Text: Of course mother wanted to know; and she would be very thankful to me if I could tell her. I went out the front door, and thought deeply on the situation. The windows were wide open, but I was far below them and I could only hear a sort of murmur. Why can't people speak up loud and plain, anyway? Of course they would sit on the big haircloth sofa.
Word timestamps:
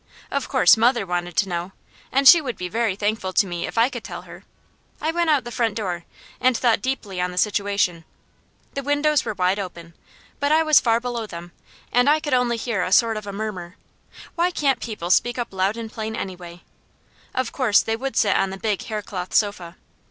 Of 0.31 0.49
course 0.49 0.77
mother 0.77 1.05
wanted 1.05 1.37
to 1.37 1.47
know; 1.47 1.73
and 2.11 2.27
she 2.27 2.41
would 2.41 2.57
be 2.57 2.67
very 2.67 2.95
thankful 2.95 3.33
to 3.33 3.45
me 3.45 3.67
if 3.67 3.77
I 3.77 3.87
could 3.87 4.03
tell 4.03 4.23
her. 4.23 4.43
I 4.99 5.11
went 5.11 5.29
out 5.29 5.43
the 5.43 5.51
front 5.51 5.75
door, 5.75 6.05
and 6.39 6.57
thought 6.57 6.81
deeply 6.81 7.21
on 7.21 7.29
the 7.31 7.37
situation. 7.37 8.03
The 8.73 8.81
windows 8.81 9.25
were 9.25 9.35
wide 9.35 9.59
open, 9.59 9.93
but 10.39 10.51
I 10.51 10.63
was 10.63 10.79
far 10.79 10.99
below 10.99 11.27
them 11.27 11.51
and 11.91 12.09
I 12.09 12.19
could 12.19 12.33
only 12.33 12.57
hear 12.57 12.81
a 12.81 12.91
sort 12.91 13.15
of 13.15 13.27
murmur. 13.31 13.77
Why 14.33 14.49
can't 14.49 14.79
people 14.81 15.11
speak 15.11 15.37
up 15.37 15.53
loud 15.53 15.77
and 15.77 15.91
plain, 15.93 16.15
anyway? 16.15 16.63
Of 17.35 17.51
course 17.51 17.83
they 17.83 17.95
would 17.95 18.17
sit 18.17 18.35
on 18.35 18.49
the 18.49 18.57
big 18.57 18.81
haircloth 18.81 19.35
sofa. 19.35 19.75